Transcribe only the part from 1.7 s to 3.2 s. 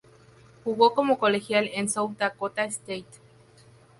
en South Dakota State.